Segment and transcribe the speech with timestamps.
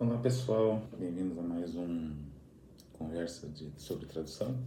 [0.00, 2.16] Olá pessoal, bem-vindos a mais um
[2.94, 4.58] conversa de, sobre tradução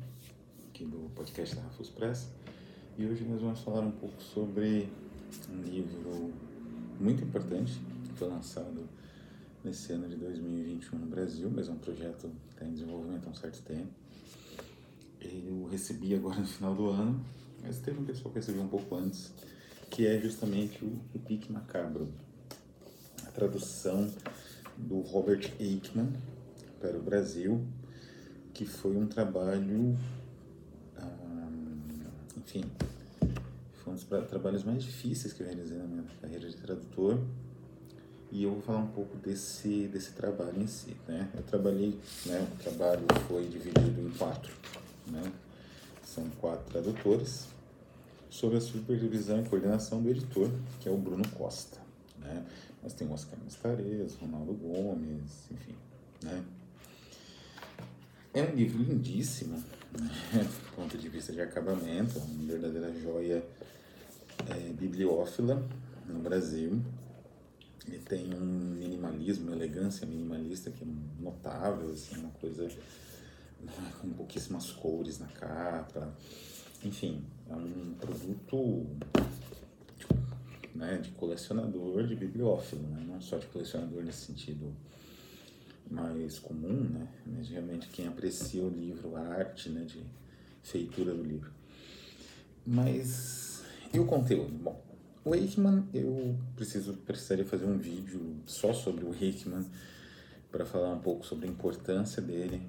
[0.69, 2.29] aqui do podcast da Rafus Press
[2.99, 4.87] e hoje nós vamos falar um pouco sobre
[5.49, 6.31] um livro
[6.99, 8.87] muito importante que foi lançado
[9.63, 13.31] nesse ano de 2021 no Brasil, mas é um projeto que está em desenvolvimento há
[13.31, 13.89] um certo tempo.
[15.19, 17.25] Eu recebi agora no final do ano,
[17.63, 19.33] mas teve um pessoal que recebeu um pouco antes,
[19.89, 22.07] que é justamente o, o Pique Macabro,
[23.25, 24.07] a tradução
[24.87, 26.11] do Robert Eichmann
[26.79, 27.65] para o Brasil,
[28.53, 29.97] que foi um trabalho,
[30.97, 31.49] ah,
[32.37, 32.63] enfim,
[33.83, 37.19] foi um dos trabalhos mais difíceis que eu realizei na minha carreira de tradutor.
[38.31, 40.95] E eu vou falar um pouco desse, desse trabalho em si.
[41.07, 41.29] Né?
[41.35, 44.51] Eu trabalhei, né, o trabalho foi dividido em quatro.
[45.07, 45.31] Né?
[46.03, 47.47] São quatro tradutores,
[48.29, 51.82] sob a supervisão e coordenação do editor, que é o Bruno Costa.
[52.23, 52.45] Né?
[52.81, 55.75] Mas tem o Oscar Mastarez, Ronaldo Gomes, enfim,
[56.21, 56.43] né?
[58.33, 60.09] É um livro lindíssimo, né?
[60.43, 63.45] do ponto de vista de acabamento, uma verdadeira joia
[64.49, 65.63] é, bibliófila
[66.07, 66.81] no Brasil.
[67.87, 70.87] Ele tem um minimalismo, uma elegância minimalista que é
[71.19, 72.67] notável, assim, uma coisa
[74.01, 76.13] com pouquíssimas cores na capa.
[76.83, 78.85] Enfim, é um produto
[80.73, 84.73] né, de colecionador, de bibliófilo, né, não só de colecionador nesse sentido
[85.89, 90.01] mais comum, né, mas realmente quem aprecia o livro, a arte né, de
[90.61, 91.51] feitura do livro.
[92.65, 93.63] Mas
[93.93, 94.51] e o conteúdo?
[94.51, 94.83] Bom,
[95.23, 99.65] o Eichmann, eu preciso precisaria fazer um vídeo só sobre o Eichmann
[100.51, 102.67] para falar um pouco sobre a importância dele,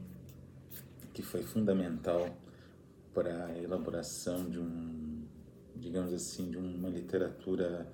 [1.14, 2.28] que foi fundamental
[3.14, 4.94] para a elaboração de um
[5.84, 7.86] digamos assim, de uma literatura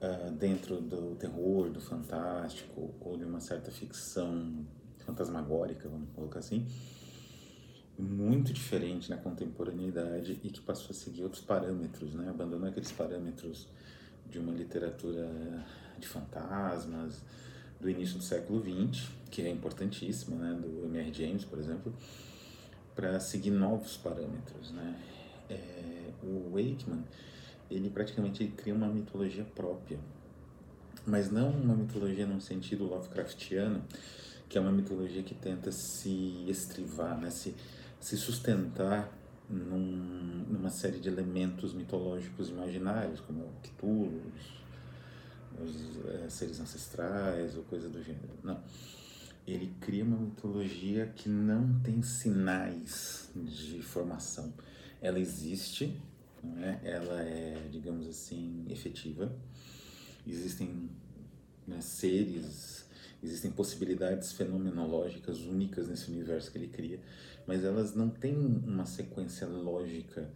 [0.00, 4.66] uh, dentro do terror, do fantástico, ou de uma certa ficção
[5.04, 6.66] fantasmagórica, vamos colocar assim,
[7.98, 12.30] muito diferente na contemporaneidade e que passou a seguir outros parâmetros, né?
[12.30, 13.68] abandonou aqueles parâmetros
[14.30, 15.28] de uma literatura
[15.98, 17.22] de fantasmas
[17.78, 20.58] do início do século XX, que é importantíssima, né?
[20.58, 21.12] do M.R.
[21.12, 21.94] James, por exemplo,
[22.94, 24.98] para seguir novos parâmetros, né?
[25.48, 27.04] É, o Wakeman,
[27.70, 29.98] ele praticamente cria uma mitologia própria,
[31.06, 33.82] mas não uma mitologia num sentido Lovecraftiano,
[34.48, 37.54] que é uma mitologia que tenta se estrivar, né, se,
[37.98, 39.10] se sustentar
[39.48, 44.22] num, numa série de elementos mitológicos imaginários, como Cthulhu,
[45.58, 48.32] os, os é, seres ancestrais ou coisa do gênero.
[48.42, 48.60] Não.
[49.46, 54.52] Ele cria uma mitologia que não tem sinais de formação
[55.02, 56.00] ela existe,
[56.42, 56.80] né?
[56.84, 59.36] ela é, digamos assim, efetiva.
[60.24, 60.88] Existem
[61.66, 62.88] né, seres,
[63.20, 67.00] existem possibilidades fenomenológicas únicas nesse universo que ele cria,
[67.46, 70.30] mas elas não têm uma sequência lógica,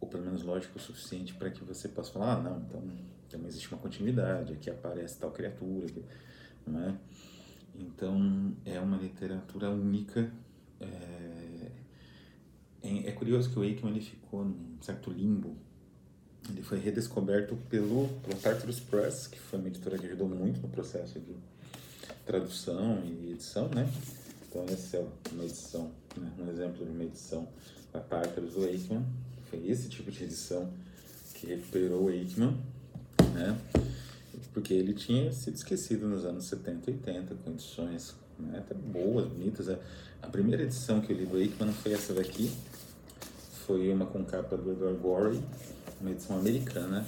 [0.00, 2.82] ou pelo menos lógica o suficiente para que você possa falar, ah, não, então,
[3.28, 5.86] então existe uma continuidade, aqui aparece tal criatura,
[6.66, 6.96] não é?
[7.76, 10.32] Então, é uma literatura única,
[12.82, 15.56] é, é curioso que o Aikman ele ficou num certo limbo.
[16.48, 20.68] Ele foi redescoberto pelo, pelo Tartarus Press, que foi uma editora que ajudou muito no
[20.68, 21.36] processo de
[22.24, 23.88] tradução e edição, né?
[24.48, 26.32] Então, essa é uma edição, né?
[26.38, 27.46] um exemplo de uma edição
[27.92, 29.04] da Tartarus do Aikman.
[29.48, 30.72] Foi esse tipo de edição
[31.34, 32.56] que recuperou o Aikman,
[33.34, 33.58] né?
[34.52, 39.26] Porque ele tinha sido esquecido nos anos 70 e 80, com edições né, até boas,
[39.26, 39.68] bonitas.
[40.22, 42.50] A primeira edição que eu li do Aikman foi essa daqui,
[43.66, 45.42] foi uma com capa do Edward Gorey,
[46.00, 47.06] uma edição americana.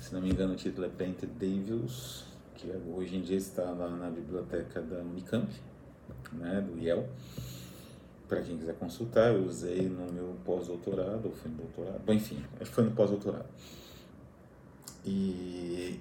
[0.00, 2.24] Se não me engano, o título é Painted Devils,
[2.56, 5.48] que hoje em dia está lá na biblioteca da Unicamp,
[6.32, 7.06] né, do Yale.
[8.28, 12.42] Para quem quiser consultar, eu usei no meu pós-doutorado, ou foi no doutorado, bom, enfim,
[12.60, 13.48] acho que foi no pós-doutorado.
[15.04, 16.00] E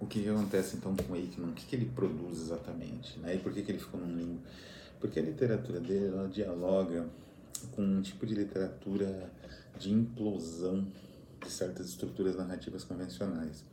[0.00, 1.50] o que, que, acontece então com Aikman?
[1.50, 3.18] O que, que ele produz exatamente?
[3.18, 3.34] Né?
[3.34, 4.40] E por que, que ele ficou num limbo?
[5.00, 7.08] Porque a literatura dele ela dialoga
[7.72, 9.30] com um tipo de literatura
[9.78, 10.86] de implosão
[11.42, 13.64] de certas estruturas narrativas convencionais.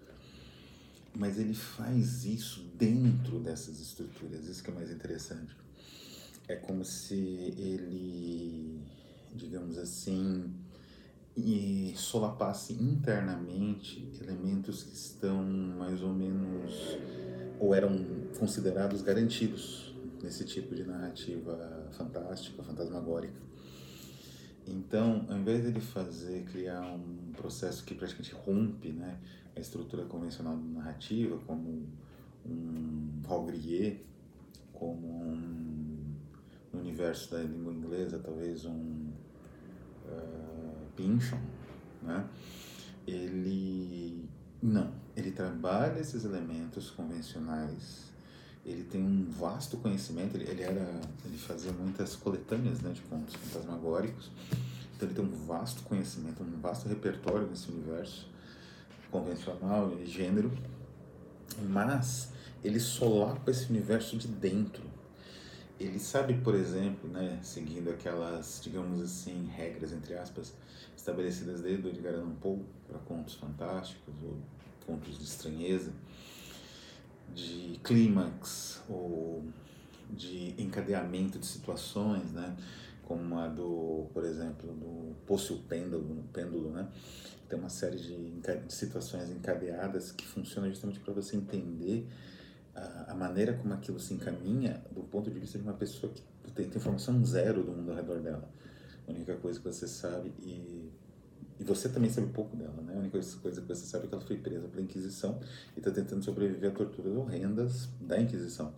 [1.13, 5.55] Mas ele faz isso dentro dessas estruturas, isso que é mais interessante.
[6.47, 7.15] É como se
[7.57, 8.81] ele,
[9.33, 10.53] digamos assim,
[11.35, 16.97] e solapasse internamente elementos que estão mais ou menos
[17.59, 17.97] ou eram
[18.39, 19.93] considerados garantidos
[20.23, 23.45] nesse tipo de narrativa fantástica, fantasmagórica.
[24.67, 29.19] Então, ao invés de ele fazer, criar um processo que praticamente rompe né,
[29.55, 31.87] a estrutura convencional narrativa, como
[32.45, 33.47] um Hall
[34.73, 36.15] como um,
[36.73, 39.09] no universo da língua inglesa, talvez um
[40.05, 40.54] uh,
[40.95, 41.39] Pynchon,
[42.01, 42.25] né?
[43.07, 44.27] Ele
[44.61, 48.05] não, ele trabalha esses elementos convencionais.
[48.65, 50.35] Ele tem um vasto conhecimento.
[50.35, 54.31] Ele, ele era, ele fazia muitas coletâneas, né, de contos fantasmagóricos.
[54.95, 58.27] Então ele tem um vasto conhecimento, um vasto repertório nesse universo
[59.11, 60.51] convencional e gênero.
[61.69, 62.31] Mas
[62.63, 64.83] ele solapa esse universo de dentro.
[65.79, 70.53] Ele sabe, por exemplo, né, seguindo aquelas, digamos assim, regras, entre aspas,
[70.95, 74.37] estabelecidas desde o Edgar Allan Poe para contos fantásticos ou
[74.85, 75.91] contos de estranheza,
[77.33, 79.43] de clímax ou
[80.09, 82.55] de encadeamento de situações, né?
[83.05, 86.87] como a do, por exemplo, do Poço Pêndulo, pêndulo né?
[87.47, 92.07] Tem uma série de, de situações encadeadas que funcionam justamente para você entender
[92.75, 96.67] a, maneira como aquilo se encaminha do ponto de vista de uma pessoa que tem,
[96.67, 98.49] tem informação zero do mundo ao redor dela.
[99.07, 100.91] A única coisa que você sabe e
[101.59, 102.93] e você também sabe pouco dela, né?
[102.95, 105.39] A única coisa que você sabe é que ela foi presa pela Inquisição
[105.75, 108.73] e está tentando sobreviver a torturas horrendas da Inquisição.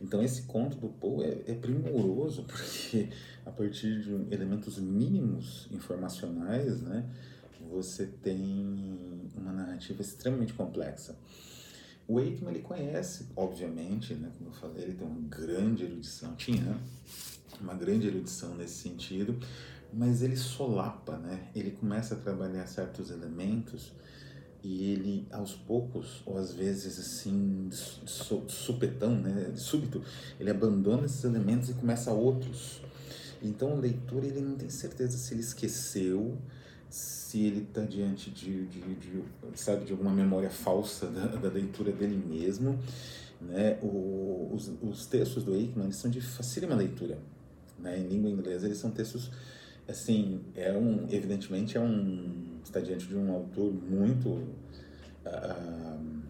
[0.00, 3.08] Então esse conto do Poe é, é, primoroso porque
[3.46, 7.08] a partir de elementos mínimos informacionais, né,
[7.70, 11.16] você tem uma narrativa extremamente complexa.
[12.08, 16.78] O Aikman ele conhece, obviamente, né, como eu falei, ele tem uma grande erudição, tinha
[17.60, 19.36] uma grande erudição nesse sentido,
[19.92, 21.48] mas ele solapa, né?
[21.54, 23.92] Ele começa a trabalhar certos elementos
[24.62, 27.76] e ele aos poucos ou às vezes assim de,
[28.52, 30.02] supetão, né, de súbito,
[30.40, 32.80] ele abandona esses elementos e começa outros.
[33.42, 36.36] Então o leitor ele não tem certeza se ele esqueceu,
[36.88, 39.22] se ele está diante de, de, de,
[39.54, 42.78] sabe de alguma memória falsa da, da leitura dele mesmo,
[43.40, 43.78] né?
[43.82, 47.18] O, os, os textos do eles são de facílima leitura,
[47.78, 47.98] né?
[47.98, 49.30] Em língua inglesa eles são textos
[49.88, 56.22] assim, é um, evidentemente é um, está diante de um autor muito, uh,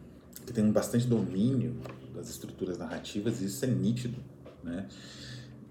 [0.45, 1.77] que tem bastante domínio
[2.15, 4.19] das estruturas narrativas, e isso é nítido,
[4.63, 4.87] né?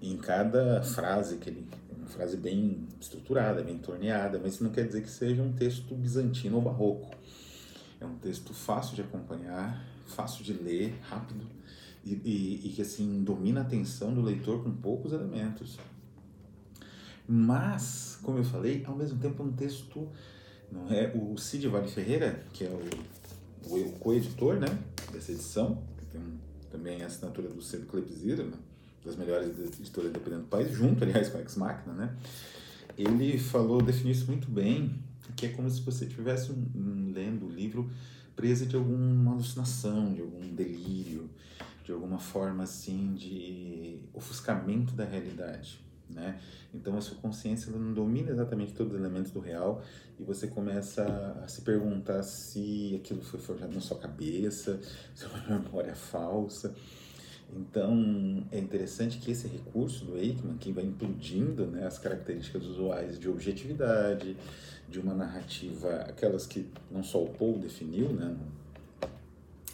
[0.02, 1.66] Em cada frase que ele,
[2.06, 6.56] frase bem estruturada, bem torneada, mas isso não quer dizer que seja um texto bizantino
[6.56, 7.14] ou barroco.
[8.00, 11.44] É um texto fácil de acompanhar, fácil de ler, rápido,
[12.04, 15.78] e, e, e que assim domina a atenção do leitor com poucos elementos.
[17.28, 20.08] Mas, como eu falei, ao mesmo tempo é um texto.
[20.70, 21.12] Não é?
[21.14, 24.66] O Cid Vale Ferreira, que é o, o, o co-editor né,
[25.12, 26.22] dessa edição, que tem
[26.70, 28.56] também a assinatura do Cedo Clepsira, né,
[29.06, 32.16] das melhores editoras independentes do país, junto, aliás, com a Ex Machina, né?
[32.98, 34.98] Ele falou, definiu isso muito bem,
[35.34, 37.90] que é como se você estivesse um, um, lendo o livro
[38.34, 41.30] presa de alguma alucinação, de algum delírio,
[41.84, 46.40] de alguma forma assim de ofuscamento da realidade né?
[46.72, 49.82] Então a sua consciência não domina exatamente todos os elementos do real
[50.18, 51.04] e você começa
[51.44, 54.80] a se perguntar se aquilo foi forjado na sua cabeça,
[55.14, 56.74] se é uma memória falsa.
[57.54, 63.18] Então é interessante que esse recurso do Aikman, que vai implodindo né, as características usuais
[63.18, 64.36] de objetividade,
[64.88, 68.36] de uma narrativa, aquelas que não só o Paul definiu, né,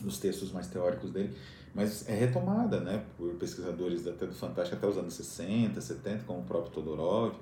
[0.01, 1.35] nos textos mais teóricos dele,
[1.75, 6.41] mas é retomada né, por pesquisadores até do Fantástico até os anos 60, 70, como
[6.41, 7.35] o próprio Todorov,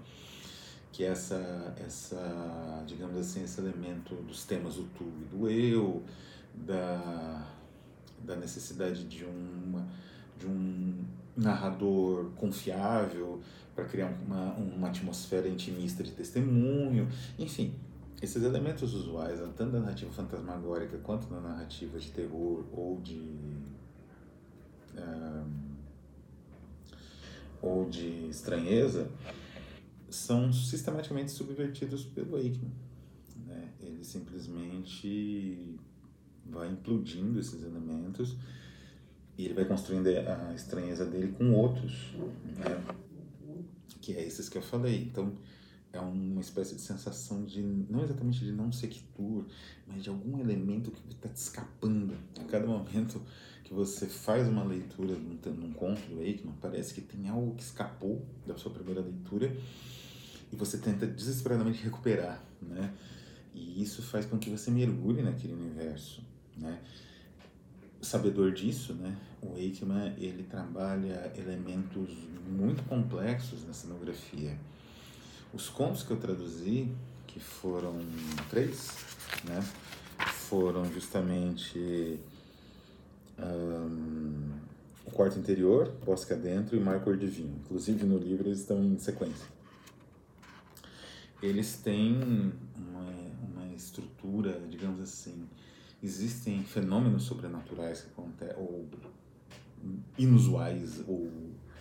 [0.93, 6.03] que é essa, essa digamos assim, esse elemento dos temas do tu e do eu,
[6.55, 7.47] da,
[8.25, 9.87] da necessidade de, uma,
[10.41, 11.05] de um
[11.37, 13.41] narrador confiável
[13.75, 17.75] para criar uma, uma atmosfera intimista de testemunho, enfim,
[18.21, 23.61] esses elementos usuais, tanto da narrativa fantasmagórica quanto na narrativa de terror ou de
[27.63, 29.11] ou de estranheza
[30.09, 32.73] são sistematicamente subvertidos pelo Aikman.
[33.47, 33.73] Né?
[33.81, 35.79] Ele simplesmente
[36.47, 38.37] vai implodindo esses elementos
[39.41, 42.13] e ele vai construindo a estranheza dele com outros,
[42.59, 42.85] né?
[44.03, 45.05] que é esses que eu falei.
[45.05, 45.33] Então,
[45.95, 49.47] é uma espécie de sensação de, não exatamente de não sequitur,
[49.87, 52.15] mas de algum elemento que está te escapando.
[52.39, 53.23] A cada momento
[53.65, 57.63] que você faz uma leitura num, num conto do Aikman, parece que tem algo que
[57.63, 59.57] escapou da sua primeira leitura
[60.53, 62.93] e você tenta desesperadamente recuperar, né?
[63.55, 66.23] E isso faz com que você mergulhe naquele universo,
[66.59, 66.79] né?
[68.01, 69.17] Sabedor disso, né?
[69.43, 72.11] O Aikman, ele trabalha elementos
[72.49, 74.57] muito complexos na cenografia.
[75.53, 76.89] Os contos que eu traduzi,
[77.27, 77.99] que foram
[78.49, 78.91] três,
[79.45, 79.63] né?
[80.19, 82.19] Foram justamente
[83.39, 84.51] um,
[85.07, 87.61] o Quarto Interior, Bosque Adentro e Mar Cor de Vinho.
[87.65, 89.47] Inclusive no livro eles estão em sequência.
[91.43, 93.11] Eles têm uma,
[93.49, 95.49] uma estrutura, digamos assim,
[96.03, 98.89] existem fenômenos sobrenaturais que acontecem, ou
[100.19, 101.31] inusuais, ou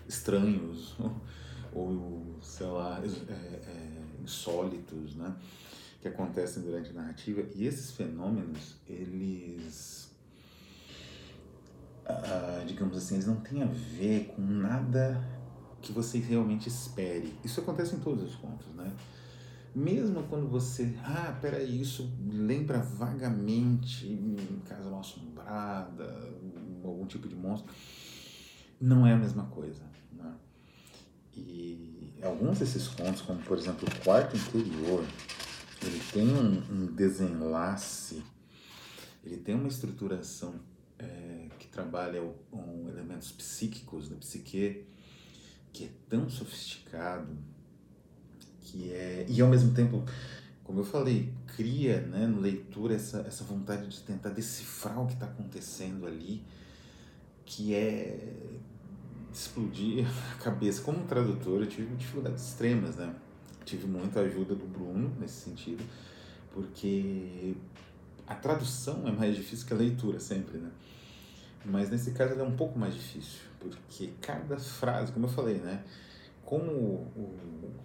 [0.08, 0.96] estranhos,
[1.74, 5.36] ou, sei lá, é, é, insólitos, né?
[6.02, 10.10] que acontecem durante a narrativa e esses fenômenos eles
[12.06, 15.22] ah, digamos assim eles não têm a ver com nada
[15.82, 18.92] que você realmente espere isso acontece em todos os contos né
[19.76, 26.34] mesmo quando você ah peraí isso lembra vagamente em casa mal assombrada
[26.84, 27.74] algum tipo de monstro
[28.80, 30.34] não é a mesma coisa né?
[31.36, 35.06] e alguns desses contos como por exemplo o quarto interior
[35.82, 38.22] ele tem um, um desenlace,
[39.24, 40.60] ele tem uma estruturação
[40.98, 42.22] é, que trabalha
[42.52, 44.86] com elementos psíquicos da psique
[45.72, 47.38] que é tão sofisticado
[48.72, 50.04] que é e ao mesmo tempo
[50.64, 55.14] como eu falei cria né no leitura essa essa vontade de tentar decifrar o que
[55.14, 56.44] está acontecendo ali
[57.46, 58.34] que é
[59.34, 63.14] explodir a cabeça como tradutor eu tive dificuldades extremas né
[63.70, 65.84] tive muita ajuda do Bruno nesse sentido,
[66.52, 67.56] porque
[68.26, 70.72] a tradução é mais difícil que a leitura sempre, né?
[71.66, 75.58] Mas nesse caso ela é um pouco mais difícil, porque cada frase, como eu falei,
[75.58, 75.84] né?
[76.50, 77.38] Como o,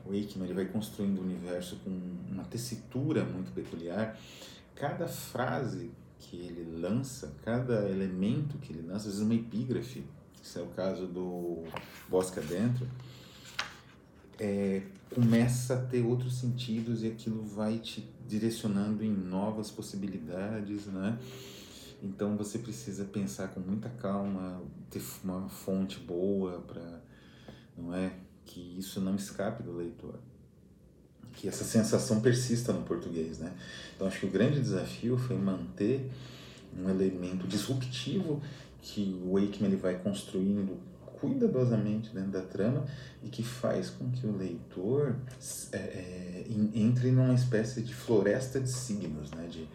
[0.06, 1.90] o Eichmann ele vai construindo o universo com
[2.30, 4.18] uma tessitura muito peculiar,
[4.74, 10.02] cada frase que ele lança, cada elemento que ele lança, às vezes uma epígrafe,
[10.42, 11.64] esse é o caso do
[12.08, 12.88] Bosque Adentro,
[14.40, 14.80] é,
[15.14, 21.18] começa a ter outros sentidos e aquilo vai te direcionando em novas possibilidades, né?
[22.02, 27.02] Então você precisa pensar com muita calma, ter uma fonte boa para,
[27.76, 30.14] não é, que isso não escape do leitor,
[31.34, 33.52] que essa sensação persista no português, né?
[33.94, 36.10] Então acho que o grande desafio foi manter
[36.78, 38.42] um elemento disruptivo
[38.80, 40.78] que o Wakeman ele vai construindo
[41.18, 42.84] cuidadosamente dentro da trama
[43.22, 45.16] e que faz com que o leitor
[45.72, 49.48] é, é, entre numa espécie de floresta de signos, né?
[49.48, 49.66] de,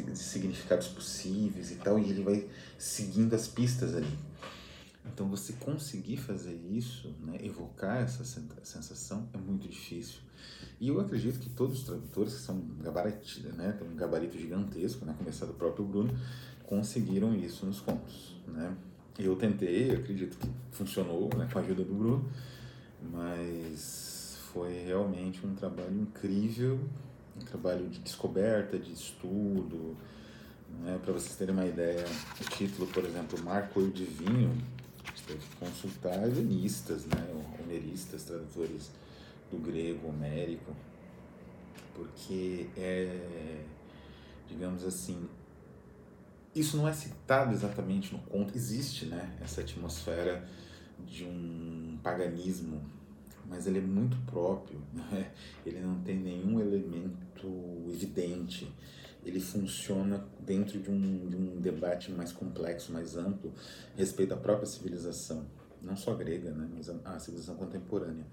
[0.00, 2.46] de significados possíveis e tal, e ele vai
[2.78, 4.18] seguindo as pistas ali.
[5.04, 8.24] Então, você conseguir fazer isso, né, evocar essa
[8.62, 10.20] sensação, é muito difícil.
[10.80, 15.14] E eu acredito que todos os tradutores, que são gabarito, né, um gabarito gigantesco, né,
[15.16, 16.16] começar do próprio Bruno,
[16.64, 18.36] conseguiram isso nos contos.
[18.46, 18.74] Né?
[19.18, 22.30] Eu tentei, acredito que funcionou, né, com a ajuda do Bruno,
[23.12, 26.78] mas foi realmente um trabalho incrível,
[27.36, 29.96] um trabalho de descoberta, de estudo.
[30.80, 30.98] Né?
[31.02, 32.04] Para vocês terem uma ideia,
[32.40, 34.77] o título, por exemplo, Marco de Vinho, gente
[35.36, 38.90] que consultar helenistas, né, homeristas, tradutores
[39.50, 40.74] do grego, homérico,
[41.94, 43.64] porque é,
[44.48, 45.28] digamos assim,
[46.54, 50.48] isso não é citado exatamente no conto, existe né, essa atmosfera
[51.06, 52.82] de um paganismo,
[53.48, 55.30] mas ele é muito próprio, né?
[55.64, 58.70] ele não tem nenhum elemento evidente,
[59.28, 63.52] ele funciona dentro de um, de um debate mais complexo, mais amplo,
[63.96, 65.44] respeito da própria civilização,
[65.82, 68.24] não só grega, né, mas a, a civilização contemporânea.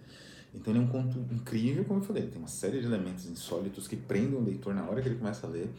[0.54, 3.88] Então ele é um conto incrível, como eu falei, tem uma série de elementos insólitos
[3.88, 5.70] que prendem o leitor na hora que ele começa a ler,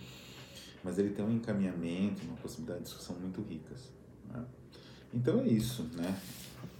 [0.85, 3.90] mas ele tem um encaminhamento, uma possibilidade de discussão muito ricas.
[4.28, 4.44] Né?
[5.14, 6.20] Então é isso, né?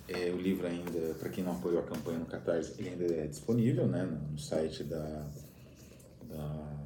[0.09, 3.27] É, o livro ainda, para quem não apoiou a campanha no Catarse, ele ainda é
[3.27, 5.27] disponível né, no site da,
[6.29, 6.86] da,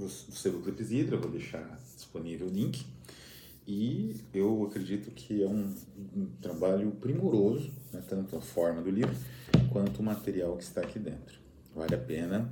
[0.00, 2.86] do, do Sebo Clipsidra, vou deixar disponível o link.
[3.66, 5.74] E eu acredito que é um,
[6.16, 9.14] um trabalho primoroso, né, tanto a forma do livro
[9.70, 11.38] quanto o material que está aqui dentro.
[11.74, 12.50] Vale a pena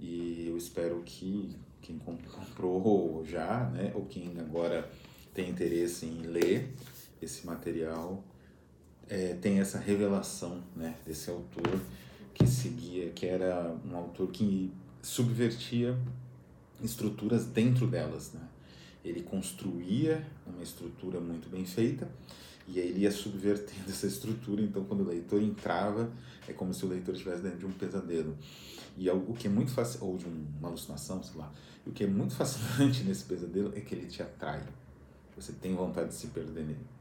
[0.00, 4.90] e eu espero que quem comprou já, né, ou quem agora
[5.32, 6.74] tem interesse em ler
[7.22, 8.24] esse material,
[9.08, 11.80] é, tem essa revelação, né, desse autor
[12.34, 15.96] que seguia, que era um autor que subvertia
[16.82, 18.48] estruturas dentro delas, né?
[19.04, 22.10] Ele construía uma estrutura muito bem feita
[22.66, 26.10] e aí ele ia subvertendo essa estrutura, então quando o leitor entrava,
[26.46, 28.36] é como se o leitor estivesse dentro de um pesadelo.
[28.96, 31.52] E o que é muito fácil, ou de uma alucinação, sei lá,
[31.86, 34.62] o que é muito fascinante nesse pesadelo é que ele te atrai.
[35.36, 36.97] Você tem vontade de se perder nele.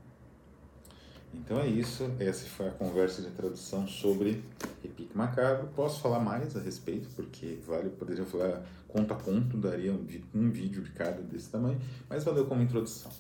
[1.34, 4.44] Então é isso, essa foi a conversa de tradução sobre
[4.82, 5.68] Repique Macabro.
[5.76, 10.50] Posso falar mais a respeito, porque vale, poderia falar conto a conto, daria um, um
[10.50, 11.80] vídeo de cada desse tamanho,
[12.10, 13.12] mas valeu como introdução.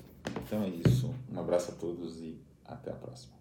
[0.44, 3.37] Então é isso, um abraço a todos e Até a próxima.